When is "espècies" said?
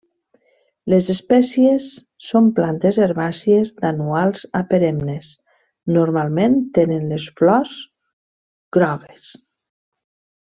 1.13-1.83